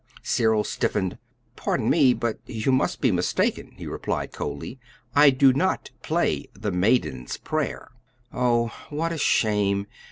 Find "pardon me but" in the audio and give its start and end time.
1.55-2.39